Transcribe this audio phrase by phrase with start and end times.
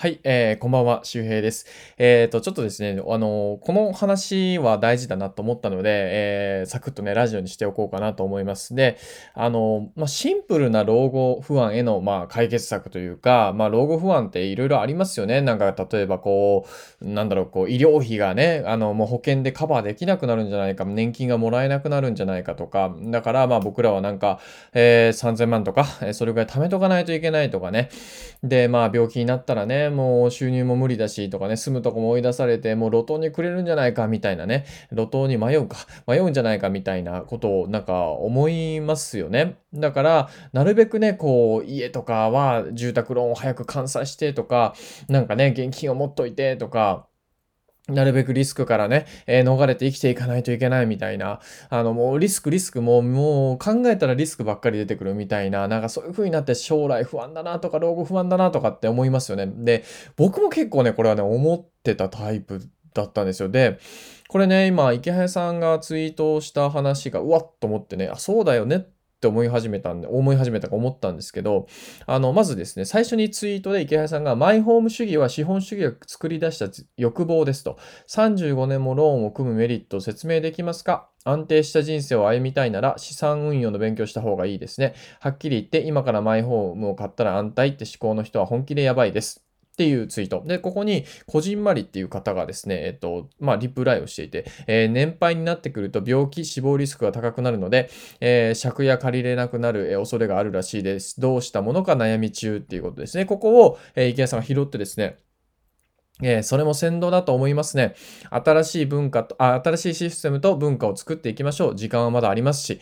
[0.00, 1.66] はい、えー、こんばんは、周平です。
[1.98, 8.74] えっ、ー、と、ちょっとですね、あのこの話は大事だなと思ったので、えー、サクッとね、ラジオにしておこうかなと思います。
[8.74, 8.96] で、
[9.34, 15.42] あのまあ、シンプルな老後不安への、まあ、解決策というか、まあ、老後不安っていろいろありますよね。
[15.42, 16.66] なんか、例えば、こ
[17.02, 24.40] う、なんだろう、こう、医療費がね、あの、もう保険でカバーできなくなるんじゃないか、年金がもらえなくなるんじゃないかとか、だから、まあ、僕らはなんか、
[24.72, 27.90] えー、3000万とか、それぐらい貯めとかないといけないとかね。
[28.42, 35.76] で、まあ、病気になったらね、もう収入も無理だしとかね、住むとこも追い出されて、もう路頭にくれるんじゃないかみたいなね、路頭に迷うか、
[36.06, 39.56] 迷うんじゃないかみたいなことをなんか思いますよね。
[39.74, 44.74] だから、なるべくね、こう、家とかは住宅ローンを早く完済してとか、
[45.08, 47.06] なんかね、現金を持っといてとか、
[47.90, 59.46] なるべくリスクからね、えー、逃れて生きていかないといけないみたいな、あの、もうリスクリスクも、もう考えたらリスクばっかり出てくるみたいな、なんかそういう風になって将来不安だなとか、老後不安だなとかって思いますよね。
[59.46, 59.84] で、
[60.16, 62.60] 僕も結構ね、これはね、思ってたタイプ
[62.94, 63.48] だったんですよ。
[63.48, 63.78] で、
[64.28, 71.66] これね、今、池早さんがツイートした話が、うわっと思ってね、あ、そうだよねってって思い始めたんで、思い始めたか思ったんですけど、
[72.06, 77.76] あの、まずですね、最初にツイートで池原さんが、マイホーム主義は資本主義が作り出した欲望ですと、
[78.08, 81.10] 35年もローンを組むメリットを説明できますか？
[81.22, 84.94] 安定した人生を歩みたいなら資産運用の勉強した方がいいですね。
[85.20, 89.44] はっきり言って今からマイホームを買ったら安泰って思考の人は本気でやばいです。
[89.72, 90.42] っていうツイート。
[90.46, 97.88] で、ここに、こじんまりっていう方がですね、えっと、まあ、リプライをしていて、えー、年配になってくると病気、死亡リスクが高くなるので、
[98.20, 101.20] えー、借家借りれなくなる恐れがあるらしいです。
[101.20, 103.24] どうしたものか悩み中っていうことですね。
[103.24, 105.18] ここを、えー、池谷さんが拾ってですね、
[106.22, 107.94] えー、それも先導だと思いますね。
[108.30, 111.76] 新しい文化とあ、新しいシステムと文化を作っていきましょう。
[111.76, 112.80] 時間はまだありますし、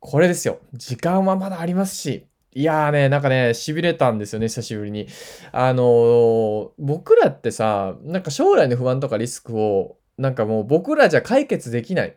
[0.00, 0.58] これですよ。
[0.74, 5.08] 時間はまだありますし、いやーね、なんかね、痺れたんですよね、久しぶりに。
[5.50, 12.14] あのー、僕らってさ、なんか将来の不安とかリスクを、なんかもう僕らじゃ解決できないっ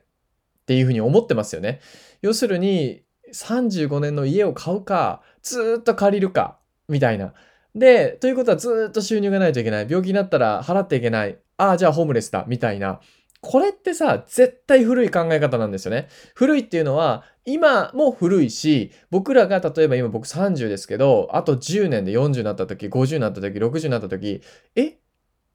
[0.67, 1.79] ていうふうに思ってますよね。
[2.21, 3.03] 要するに、
[3.33, 7.33] 35年の家を買うか、ずっと借りるか、みたいな。
[7.73, 9.87] で、ということはずっと収入がないといけない。
[9.89, 11.39] 病気になったら払っていけない。
[11.57, 13.01] ああ、じゃあホームレスだ、みたいな。
[13.41, 16.07] これってさ、絶対古い考え方なんですよね。
[16.35, 24.41] 古いっていうのは、今も古いし、僕らが例えば今僕30ですけど、あと10年で40になった時、50になった時、60になった時、
[24.75, 24.97] え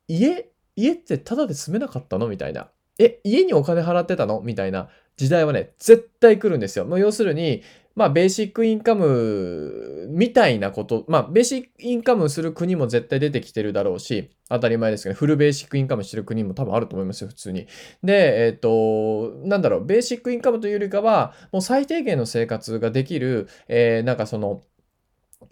[0.09, 2.29] 家家ってただで住めなかったの？
[2.29, 2.71] みたいな。
[2.99, 4.41] え、家にお金払ってたの？
[4.43, 6.85] みたいな時代はね、絶対来るんですよ。
[6.85, 7.63] もう要するに、
[7.95, 17.67] まあ、ベーシックインカムみたいなこと、まあ、ベーシックインカムする国も絶対出てきてるだろうし、当たり前ですけど、フルベーシックインカムしてる国も多分あると思いますよ、普通に。
[18.03, 24.63] で、えっ、ー、と、なんだろう、ベーシックインカムというよりかは、もう最低限の生活ができる、えー、なんかその、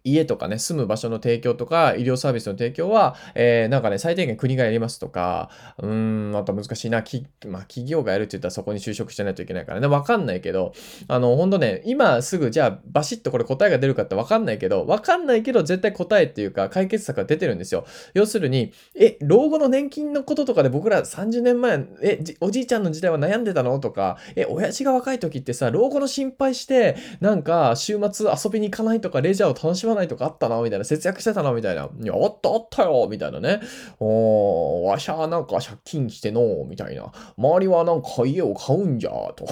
[0.05, 10.73] 家とかね、住む場所の提供とか、医療サービスの提供は、えー、なんかね、最低限国がやりますとか、うーん、また難しいな、きまあ、企業がやるって言ったらそこに就職してないといけないからね、わかんないけど、
[11.09, 17.85] あの、ほんとね、今すぐ、じゃあ、バシッとこれ答えが出るかってわかんないけど、わかんないけど、絶対答えっていうか、解決策が出てるんですよ。
[18.15, 30.85] 要するに、え、老後の年金のこととかで僕ら30年前、え、おじいちゃんの時代は悩んでたのとか、え、親父が若い時ってさ、老後の心配して、なんか、週末遊びに行かないとか、レジャーを楽しまないとかあったな、みたいな。
[30.85, 31.89] 節約してたな、みたいな。
[32.01, 33.61] いや、あったあったよ、みたいなね。
[33.99, 37.13] おー、わしゃなんか借金しての、みたいな。
[37.37, 39.47] 周りはなんか家を買うんじゃ、と。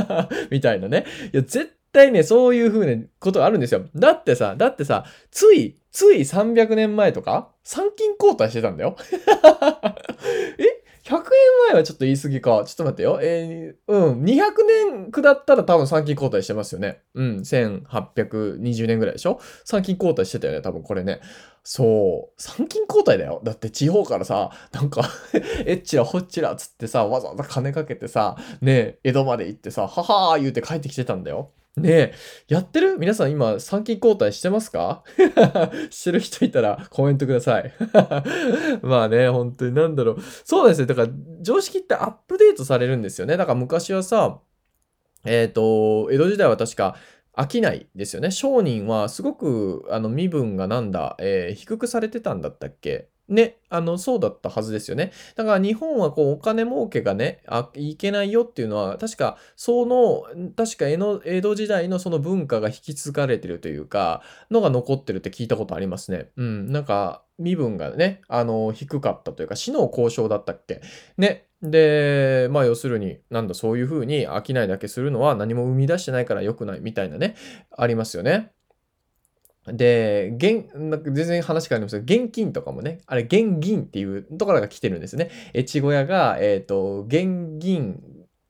[0.50, 1.04] みたいなね。
[1.32, 3.84] いや、絶対ね、そういう風なことがあるんですよ。
[3.94, 8.96] だってさ、だってさ、つい、つい300年前とか、参勤交代してたんだよ。
[10.58, 10.71] え？
[11.12, 11.22] 100円
[11.68, 12.64] 前はちょっと言い過ぎか。
[12.66, 13.18] ちょっと待ってよ。
[13.22, 14.22] えー、うん。
[14.22, 14.40] 200
[14.94, 17.02] 年下ったら多分参勤交代してますよね。
[17.14, 17.36] うん。
[17.38, 19.38] 1820年ぐらいでしょ？
[19.64, 20.62] 参勤交代してたよね。
[20.62, 21.20] 多分これね。
[21.64, 22.42] そう。
[22.42, 23.40] 参勤交代だよ。
[23.44, 25.08] だって地方からさ、なんか
[25.64, 31.50] えっちらほっちらつってさ、わざわざ金かけてさ、ね江戸まで行ってさ、ははー言うて帰ってきてたんだよ。
[31.76, 32.14] ねえ、
[32.48, 32.98] やってる？
[32.98, 35.04] 皆さん今、参勤交代してますか？
[35.90, 37.72] してる人いたらコメントください。
[38.82, 40.16] まあね、本当になんだろう。
[40.44, 40.86] そうですよ。
[40.86, 41.08] だから、
[41.40, 43.38] 常識ってアップデートされるんですよね。
[43.38, 44.40] だから昔はさ、
[45.24, 46.96] えっ、ー、と、江戸時代は確か、
[47.34, 48.30] 飽きないですよね。
[48.30, 53.08] 商人はすごく、あの、身分がなんだ、えー、低くされてたんだったっけ？
[53.28, 55.12] ね、あの、そうだったはずですよね。
[55.36, 60.24] だから日本はこう、お金儲けがね、あ、いけないよっていうのは、確か、その、
[60.54, 66.30] 確か江の江戸時代のその文化が引き継がれてるというか、のが残ってるって聞いたことありますね。
[66.36, 70.80] うん、なんか、身分がね、あの、低かったというか、死の交渉だったっけ？
[71.16, 71.46] ね。
[71.62, 77.36] で、まあ要するに、なんだ、そういうふうに商いだけするのは何も生み出してないから良くないみたいなね、
[77.76, 78.50] ありますよね。
[79.66, 85.30] で、現、なんか全然話変わりますけど、現金とかもね、あれ、現銀っていうところが来てるんですね。
[85.54, 88.02] 越後屋が、えっ、と、現銀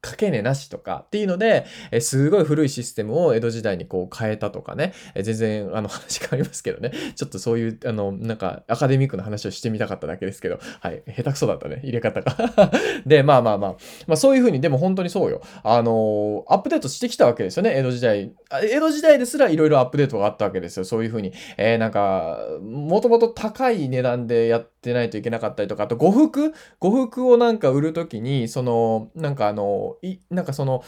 [0.03, 12.35] かけ値なしとかっていうので、えすごい古いシステムを江戸時代にこう変えたとかね、え全然あの話変わりますけどね、ちょっとそういう、あの、なんかアカデミックな話をしてみたかっただけですけど、はい、下手くそだったね、入れ方が。
[13.07, 13.77] で、まあまあまあ、
[14.09, 15.41] まあそういうふうに、でも本当にそうよ。
[15.63, 18.33] あのアップデートしてきたわけですよね、江戸時代。
[18.65, 21.33] 江戸時代ですらいろいろアップデートがあったわけですよ、そういうふうに。
[21.57, 30.83] えー、なんか、もともと高い値段でやってないといけなかったりとか、あと呉服呉服をなんか売るときに、その、なんかあの、い、なんかその、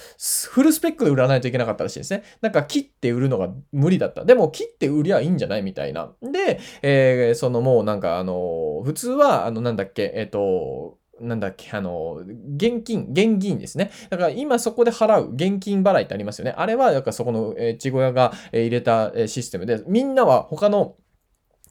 [0.50, 2.24] フルスペックで売らないといけなかったらしいですね。
[2.40, 4.24] なんか切って売るのが無理だった。
[4.24, 6.12] でも切って売りゃいいんじゃないみたいな。
[6.22, 12.22] で、えー、そのもうなんかあの、普通は、あの、なんだっけ、えっ、ー、と、なんだっけ、あの、
[12.56, 13.90] 現金、現金ですね。
[14.10, 16.54] だから今そこで払う現金払いってありますよね。
[16.56, 20.96] あれは、だからそこの、えー、ちご屋が入れたシステムで、みんなは他の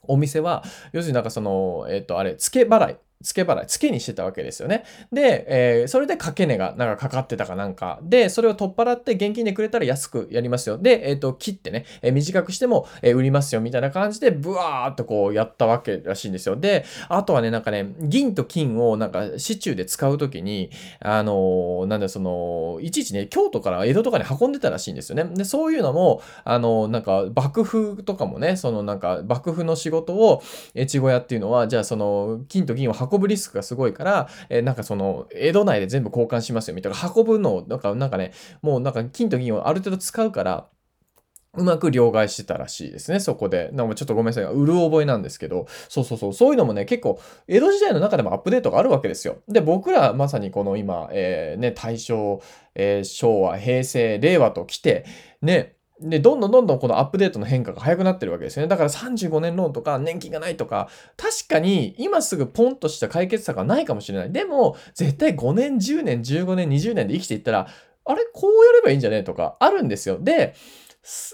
[0.08, 2.98] お店は、要するになんかその、えっ、ー、と、あれ、付け払い。
[3.24, 4.84] 付け払い、付けにしてたわけですよね。
[5.12, 8.00] で、えー、それで掛け値がなんかかかってたかなんか。
[8.04, 10.78] で、それを取っ払って現金でくれたら安くやりますよ。
[10.78, 16.56] で、えっ、ー、と、切ってね、えー、短くしても、え売りますよみたいな感じで、ブワーっとこうやったわけらしいんですよ。
[16.56, 25.24] で、あとはね、なんかね、銀と金をなんか市中で使うときに、あのなんだその、いちいちね、京都から江戸とかに運んでたらしいんですよね。
[25.24, 30.42] で、そういうのも、あのなんか幕府とかもね、そのなんか幕府の仕事を
[30.76, 40.68] 越後屋っていうのは、じゃあその金と銀を運ぶリスクがすごいから、えー、なんかその、江戸内で全部交換しますよみたいな、運ぶのを、なんか、なんかね、もうなんか金と銀をある程度使うから、
[41.56, 43.70] うまく両替してたらしいですね、そこで。
[43.74, 44.44] なんかちょっとごめんなさい。
[44.46, 49.38] うる覚えなんですけど、そうそうそう、そういうのもね、結構、江戸時代の中でもアップデートがあるわけですよ。
[49.48, 52.42] で、僕らまさにこの今、えー、ね、大正、
[52.74, 55.06] えー、昭和、平成、令和と来て、
[55.44, 58.68] ね、で、どんどんどんどんこのアップデートの変化が早くなってるわけですよね。
[58.68, 64.32] だから35年ローンとか年金がないとか、確かに今すぐポンとした解決策はないかもしれない。
[64.32, 67.68] でも、絶対5年、10年、15年、20年で生きていったら、
[68.06, 69.24] あれこうやればいいんじゃね？
[69.24, 70.18] とかあるんですよ。
[70.20, 70.56] で、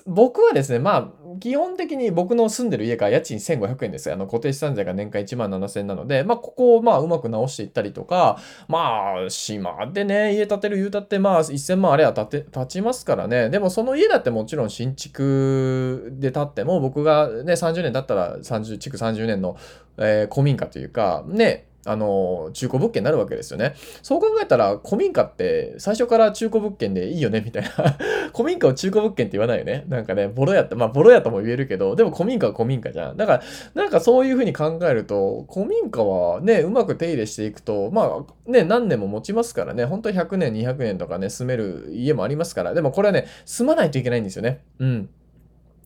[0.08, 4.12] 僕はですね、まあ、基本的に僕の住んでる家が家賃1500円です。
[4.12, 13.52] あの、固定資産税が年間1万7000円なので、まあ、ここをまあ、うまく直していったりとか、まあ、島でね、家建てる言うたって、まあ、1000万あれは建て、建ちますからね。
[13.52, 19.56] でも、その家だってもちろん新築で建っても、僕がね、30年経ったら30、築30年の、
[20.00, 23.74] えー、古民家というか、ね、あの、中古物件になるわけですよね。
[24.02, 27.70] そう考えたら、古民家って最初から中古物件でいいよね、みたいな。
[28.36, 29.86] 古民家を中古物件って言わないよね。
[29.88, 33.18] なんかね、ボロ屋って、まあ、ボロ屋とも言えるけど、でも古民家は古民家じゃん。
[33.18, 33.42] だから、
[33.76, 44.62] なんかそういうふうに考えると、古民家はね、うまく手入れしていくと、まあ、ね、何年も持ちますからね、本当に100年、200年とかね、住める家もありますから、でもこれはね、住まないといけないんですよね。
[44.80, 45.10] うん。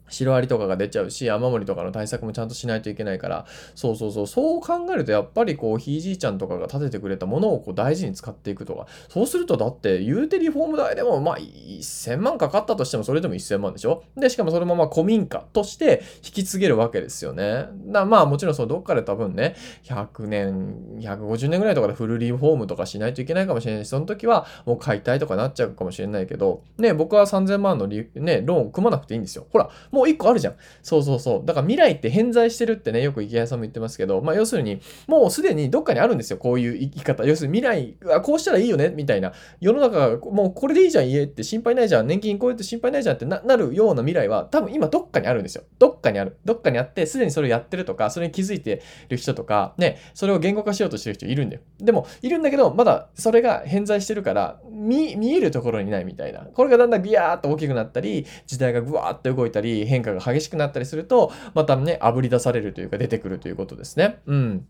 [0.10, 3.46] シロアリとかが出ちゃうし、雨漏りとかの対策もちゃんとしないといけないから、
[3.76, 14.04] そうそうそう、そう考えるとやっぱりこう、ひいじいちゃんとかが建ててくれたものをこう大事に使っていくとか、そうするとだって言うてリフォーム代でもまあ1000万かかったとしてもそれでも1000万でしょ？
[14.16, 17.66] で、しかもそれもま古民家として引き継げるわけですよね。
[17.88, 29.48] だまあもちろんそのどっかで多分ね、100年、150年ぐらいとかでフルリフォームとかしないといけないかもしれないし、その時はもう解体とかなっちゃうかもしれないけど、ね、僕は3000万の、ね、ローン組まなくていいんですよ。
[29.52, 30.56] ほら、もう1個あるじゃん。
[30.81, 31.45] そうそうそう。
[31.45, 36.38] だから未来って偏在してるってね、よく池谷さんも言ってますけど、まあ要するに、もうすでにどっかにあるんですよ。
[36.38, 37.23] こういう生き方。
[37.26, 39.33] 要するに未来、あこうしたらいいよね、みたいな。
[39.62, 42.07] 世の中が、もうこれでいいじゃん、家って心配ないじゃん。
[42.07, 45.64] 年金こうやって心配ないじゃんってなるような未来は、多分今どっかにあるんですよ。
[45.78, 46.38] どっかにある。
[46.44, 51.62] どっかにあって、すでにそれをやってるとか、それに気づいてる人とか、ね、それを言語化しようとしてる人いるんだよ。
[51.80, 56.42] でも、いるんだけど、まだそれが偏在してるから、見、見えるところにないみたいな。
[56.42, 64.21] これがだんだんギヤーっと大きくなったり、時代がぐわーって動いたり、変化が激しくなったりすると、またね、炙り出されるというか出てくるということですね。
[64.25, 64.68] うん。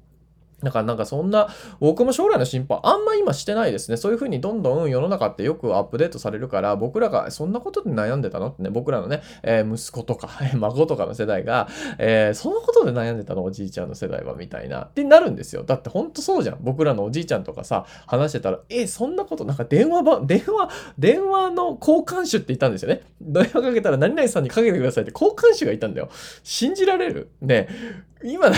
[0.64, 3.98] だからなんかそんな、僕も将来の心配あんま今してないですね。
[3.98, 11.68] そういう風にどんどん世の中ってよくアップデートされるから、僕らがそんなことで悩んでたのってね、僕らのね、えー、息子とか、 孫とかの世代が、
[11.98, 13.44] えー、そのことで悩んでたの？
[13.44, 15.64] おじいちゃんの世代はみたいな、ってなるんですよ。
[15.64, 16.58] だってほんとそうじゃん。
[16.62, 23.02] 僕らのおじいちゃんとかさ、話してたら、えー、そんなこと、なんか電話番、電話、電話の交換手って言ったんですよね。
[23.22, 26.10] 電話かけたら何々さんにかけてくださいって交換手がいたんだよ。
[26.44, 27.30] 信じられる？
[27.42, 27.68] ね。
[28.24, 28.58] 今、ね、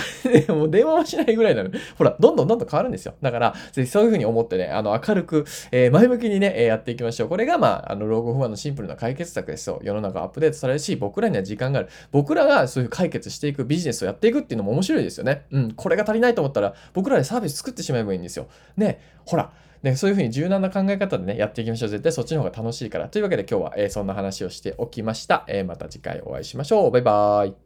[0.50, 1.70] もう電話はしないぐらいなの。
[1.98, 3.16] ほら、どんどんどんどん変わるんですよ。
[3.22, 7.30] だから、ぜひそういうふうに思ってね、あの、明るく、えー、前向きにね、えー、やっていきましょう。
[7.30, 9.80] これが、まあ、あの、老後不安のシンプルな解決策ですよ。
[9.84, 11.90] 世の中アップデートされるし、僕らには時間がある。
[12.12, 15.46] 僕らがそういう解決していくビジネスをやっていくっていうのも面白いですよね。
[15.52, 18.48] うん、これが足りないと思ったら、僕らでサービス作ってしまえばいいんですよ。
[18.78, 19.52] ね、ほら、
[19.86, 21.90] ね、そういうふうに柔軟な考え方でね、やっていきましょう。
[21.90, 23.08] 絶対そっちの方が楽しいから。
[23.08, 25.46] というわけで今日は、えー、そんな話をしておきました。
[25.48, 26.92] えー、また次回お会いしましょう。
[26.92, 27.65] バイバーイ。